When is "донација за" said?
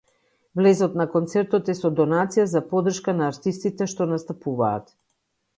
1.99-2.63